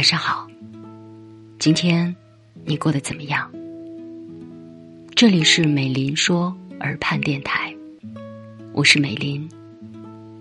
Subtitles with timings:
[0.00, 0.48] 晚上好，
[1.58, 2.16] 今天
[2.64, 3.52] 你过得怎么样？
[5.14, 7.76] 这里是美林说耳畔电台，
[8.72, 9.46] 我是美林，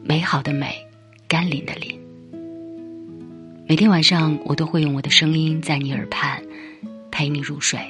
[0.01, 0.87] 美好的美，
[1.27, 1.99] 甘霖的霖。
[3.67, 6.41] 每天晚上我都会用我的声音在你耳畔
[7.11, 7.81] 陪你入睡。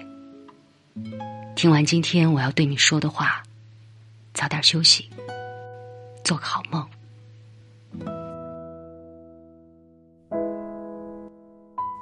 [1.56, 3.44] 听完今天我要对你说的话，
[4.34, 5.08] 早点休息，
[6.24, 6.84] 做个好梦。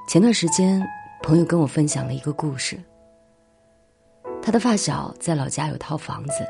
[0.08, 0.82] 前段时间，
[1.22, 2.80] 朋友跟我分享了一个故事。
[4.42, 6.48] 他的发小在老家有套房子，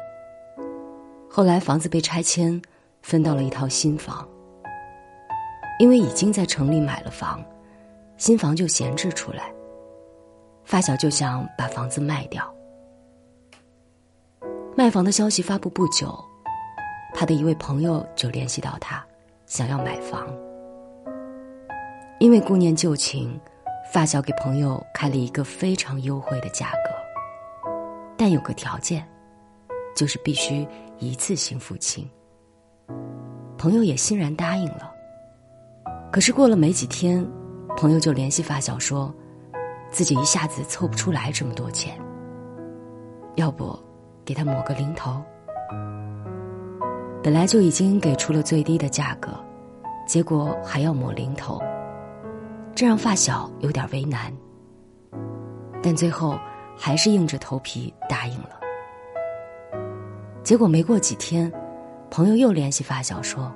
[1.28, 2.62] 后来房子被拆迁，
[3.02, 4.30] 分到了一套新房。
[5.80, 7.44] 因为已经在城里买了房，
[8.18, 9.52] 新房就闲置出来。
[10.64, 12.54] 发小就想把房子卖掉。
[14.76, 16.16] 卖房的消息发布不久，
[17.12, 19.04] 他的一位朋友就联系到他，
[19.48, 20.28] 想要买房。
[22.20, 23.40] 因为顾念旧情，
[23.94, 27.70] 发小给朋友开了一个非常优惠的价格，
[28.18, 29.08] 但有个条件，
[29.96, 32.10] 就是必须一次性付清。
[33.56, 34.92] 朋友也欣然答应了。
[36.12, 37.24] 可是过了没几天，
[37.78, 39.14] 朋友就联系发小说，
[39.92, 42.00] 自己一下子凑不出来这么多钱，
[43.36, 43.78] 要不
[44.26, 45.22] 给他抹个零头？
[47.22, 49.30] 本来就已经给出了最低的价格，
[50.08, 51.62] 结果还要抹零头。
[52.78, 54.32] 这让发小有点为难，
[55.82, 56.40] 但最后
[56.78, 58.52] 还是硬着头皮答应了。
[60.44, 61.52] 结果没过几天，
[62.12, 63.52] 朋友又联系发小说，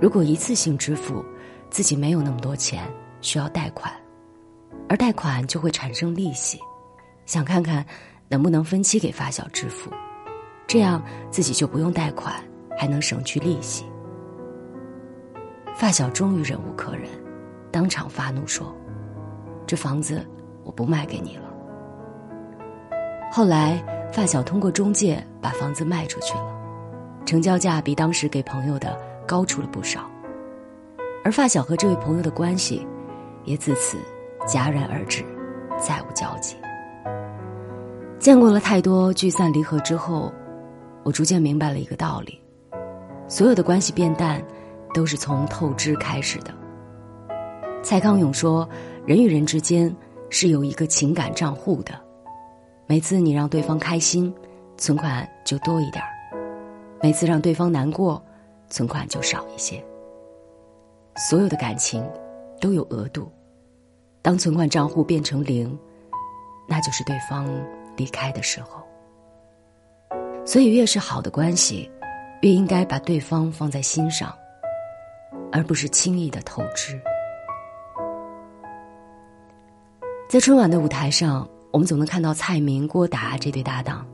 [0.00, 1.22] 如果一次性支付，
[1.68, 3.92] 自己没有那么多钱，需要贷款，
[4.88, 6.58] 而贷款就会产生利息，
[7.26, 7.84] 想看看
[8.30, 9.90] 能不能分期给发小支付，
[10.66, 12.42] 这样自己就不用贷款，
[12.74, 13.84] 还能省去利息。
[15.76, 17.22] 发小终于忍无可忍。
[17.74, 18.72] 当场发怒说
[19.66, 20.24] ：“这房子
[20.62, 21.42] 我不卖给你了。”
[23.32, 26.56] 后来发小通过中介把房子卖出去了，
[27.26, 28.96] 成交价比当时给朋友的
[29.26, 30.08] 高出了不少，
[31.24, 32.86] 而发小和这位朋友的关系
[33.42, 33.98] 也自此
[34.46, 35.24] 戛然而止，
[35.76, 36.54] 再无交集。
[38.20, 40.32] 见过了太多聚散离合之后，
[41.02, 42.40] 我逐渐明白了一个道理：
[43.26, 44.40] 所有的关系变淡，
[44.94, 46.54] 都是从透支开始的。
[47.84, 48.66] 蔡康永说
[49.04, 49.94] ：“人与人之间
[50.30, 51.92] 是有一个情感账户的，
[52.86, 54.34] 每次你让对方开心，
[54.78, 56.08] 存款就多一点儿；
[57.02, 58.24] 每次让对方难过，
[58.70, 59.84] 存款就少一些。
[61.14, 62.02] 所有的感情
[62.58, 63.30] 都有额度，
[64.22, 65.78] 当存款账户变成零，
[66.66, 67.46] 那就是对方
[67.98, 68.82] 离开的时候。
[70.46, 71.90] 所以，越是好的关系，
[72.40, 74.34] 越应该把对方放在心上，
[75.52, 76.98] 而不是轻易的透支。”
[80.34, 84.04] 在春晚的舞台上，我们总能看到蔡明、郭达这对搭档，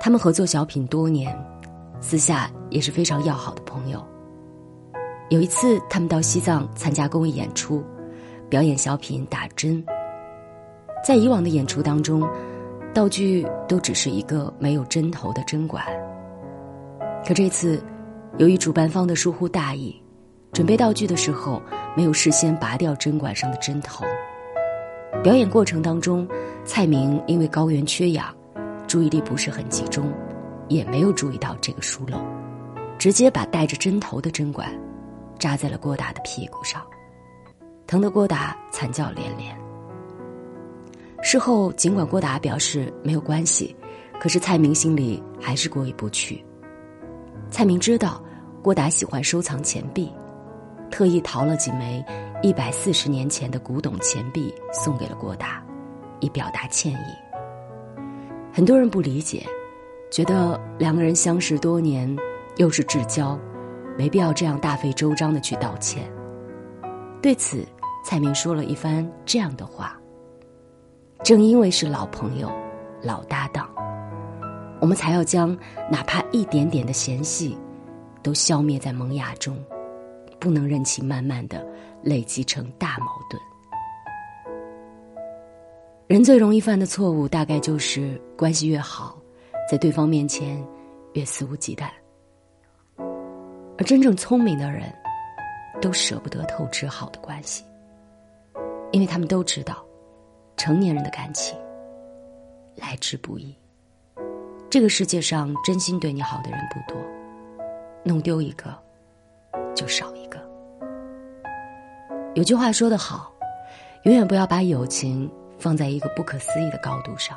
[0.00, 1.36] 他们合作小品多年，
[2.00, 4.00] 私下也是非常要好的朋友。
[5.30, 7.82] 有一次，他们到西藏参加公益演出，
[8.48, 9.84] 表演小品《打针》。
[11.04, 12.24] 在以往的演出当中，
[12.94, 15.84] 道具都只是一个没有针头的针管。
[17.26, 17.82] 可这次，
[18.38, 20.00] 由于主办方的疏忽大意，
[20.52, 21.60] 准备道具的时候
[21.96, 24.04] 没有事先拔掉针管上的针头。
[25.20, 26.26] 表演过程当中，
[26.64, 28.34] 蔡明因为高原缺氧，
[28.88, 30.12] 注意力不是很集中，
[30.68, 32.18] 也没有注意到这个疏漏，
[32.98, 34.68] 直接把带着针头的针管
[35.38, 36.82] 扎在了郭达的屁股上，
[37.86, 39.56] 疼得郭达惨叫连连。
[41.22, 43.76] 事后，尽管郭达表示没有关系，
[44.18, 46.44] 可是蔡明心里还是过意不去。
[47.48, 48.20] 蔡明知道
[48.60, 50.10] 郭达喜欢收藏钱币，
[50.90, 52.04] 特意淘了几枚。
[52.42, 55.64] 一百四十年前的古董钱币送给了郭达，
[56.18, 57.96] 以表达歉意。
[58.52, 59.46] 很多人不理解，
[60.10, 62.14] 觉得两个人相识多年，
[62.56, 63.38] 又是至交，
[63.96, 66.02] 没必要这样大费周章的去道歉。
[67.22, 67.64] 对此，
[68.04, 69.96] 蔡明说了一番这样的话
[71.22, 72.50] ：“正因为是老朋友、
[73.00, 73.70] 老搭档，
[74.80, 75.56] 我们才要将
[75.88, 77.56] 哪怕一点点的嫌隙，
[78.20, 79.56] 都消灭在萌芽中。”
[80.42, 81.64] 不能任其慢慢的
[82.02, 83.40] 累积成大矛盾。
[86.08, 89.16] 人最容易犯的错误，大概就是关系越好，
[89.70, 90.60] 在对方面前
[91.12, 91.88] 越肆无忌惮。
[93.78, 94.92] 而真正聪明的人，
[95.80, 97.64] 都舍不得透支好的关系，
[98.90, 99.86] 因为他们都知道，
[100.56, 101.56] 成年人的感情
[102.74, 103.54] 来之不易。
[104.68, 107.00] 这个世界上真心对你好的人不多，
[108.02, 108.76] 弄丢一个。
[109.74, 110.11] 就少。
[112.34, 113.30] 有句话说得好，
[114.04, 117.36] 永远不要把友情放在一个不可思议的高度上。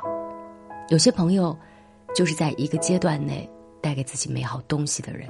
[0.88, 1.54] 有些朋友，
[2.14, 3.48] 就是在一个阶段内
[3.82, 5.28] 带给自己美好东西的人，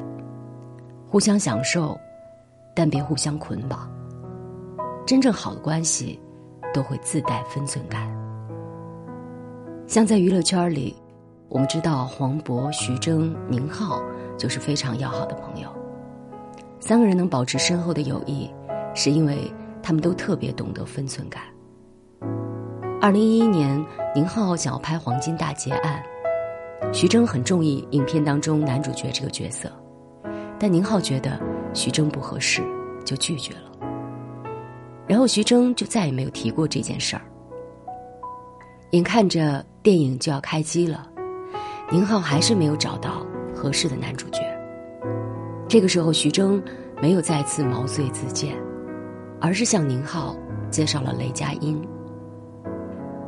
[1.10, 1.98] 互相享受，
[2.76, 3.90] 但别互相捆绑。
[5.04, 6.20] 真正好的关系，
[6.72, 8.08] 都会自带分寸感。
[9.88, 10.94] 像在娱乐圈里，
[11.48, 14.00] 我们知道黄渤、徐峥、宁浩
[14.38, 15.68] 就是非常要好的朋友。
[16.78, 18.48] 三个人能保持深厚的友谊，
[18.96, 21.42] 是因为他们都特别懂得分寸感。
[23.00, 23.84] 二零一一年，
[24.14, 26.02] 宁浩想要拍《黄金大劫案》，
[26.92, 29.70] 徐峥很中意影片当中男主角这个角色，
[30.58, 31.38] 但宁浩觉得
[31.74, 32.62] 徐峥不合适，
[33.04, 33.70] 就拒绝了。
[35.06, 37.22] 然后徐峥就再也没有提过这件事儿。
[38.92, 41.06] 眼看着电影就要开机了，
[41.92, 44.40] 宁浩还是没有找到合适的男主角。
[45.68, 46.60] 这个时候，徐峥
[47.00, 48.56] 没有再次毛遂自荐，
[49.40, 50.36] 而是向宁浩
[50.70, 51.80] 介绍了雷佳音。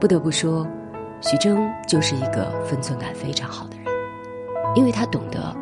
[0.00, 0.66] 不得不说，
[1.20, 3.87] 徐峥就是一个分寸感非常好的人，
[4.75, 5.55] 因为他懂得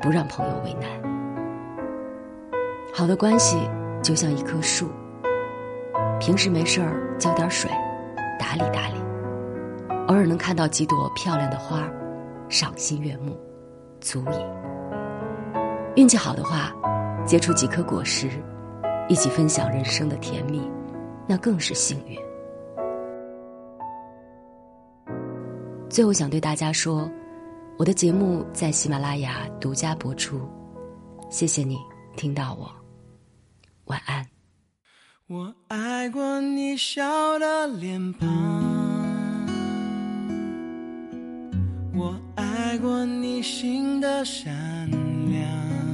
[0.00, 0.88] 不让朋友为难。
[2.94, 3.58] 好的关系。
[4.00, 4.88] 就像一棵树，
[6.20, 7.68] 平时没事儿浇点水，
[8.38, 8.94] 打理打理，
[10.06, 11.82] 偶尔能看到几朵漂亮的花，
[12.48, 13.36] 赏心悦目，
[14.00, 14.38] 足矣。
[15.96, 16.72] 运气好的话，
[17.26, 18.30] 结出几颗果实，
[19.08, 20.60] 一起分享人生的甜蜜，
[21.26, 22.18] 那更是幸运。
[25.88, 27.10] 最后想对大家说，
[27.78, 30.46] 我的节目在喜马拉雅独家播出，
[31.30, 31.78] 谢谢你
[32.16, 32.70] 听到我。
[33.86, 34.26] 晚安。
[35.26, 38.28] 我爱过你笑的脸庞，
[41.94, 44.90] 我爱过你心的善
[45.30, 45.87] 良。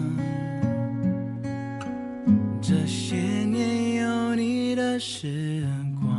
[3.07, 5.63] 些年有你的时
[6.01, 6.11] 光，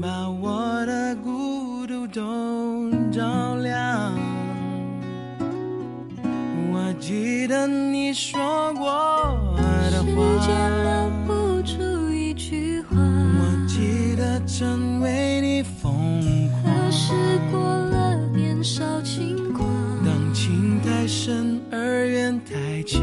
[0.00, 4.14] 把我的孤独都照亮。
[6.72, 8.86] 我记得你说过
[9.90, 10.48] 的话，时间
[10.84, 10.88] 留
[11.26, 12.96] 不住一句话。
[12.96, 15.92] 我记得曾为你疯
[16.62, 16.64] 狂。
[16.64, 17.12] 可是
[17.52, 19.68] 过了年少轻狂，
[20.02, 23.02] 当情太深而缘太浅，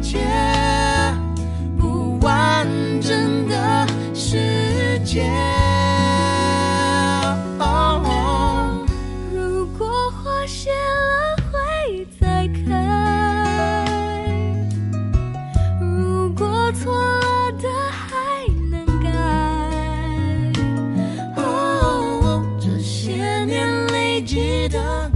[1.77, 2.67] 不完
[3.01, 5.23] 整的世界。
[7.59, 8.85] 哦
[9.33, 13.85] 如果花谢了会再开，
[15.79, 19.09] 如果错了的还能改。
[21.37, 25.09] 哦，这些年累积的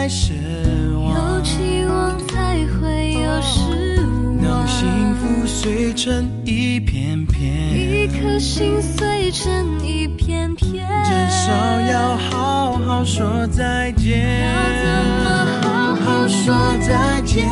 [0.00, 1.42] 再失有。
[1.42, 4.42] 期望才会有失望。
[4.42, 11.52] 让幸福碎成一片片，一颗心碎成一片片，至少
[11.82, 14.40] 要好好说再见。
[14.40, 14.88] 要怎
[15.22, 15.28] 么
[15.60, 17.46] 好好说再见？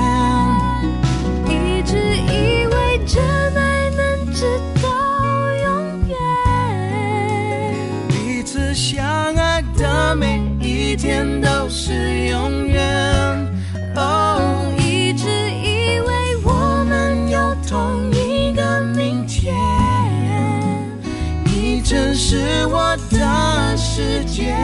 [24.00, 24.54] 世界，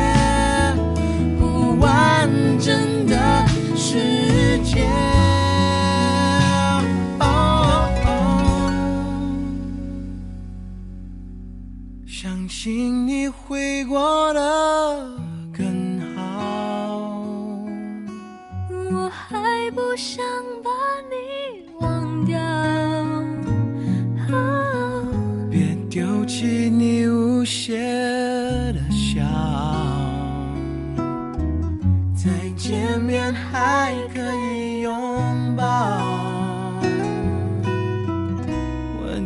[1.41, 4.87] 不完整的世界。
[12.07, 15.19] 相信你会过得
[15.53, 17.26] 更好。
[18.71, 20.25] 我还不想
[20.62, 20.71] 把
[21.11, 21.17] 你
[21.81, 22.38] 忘掉。
[25.50, 28.13] 别丢弃你无邪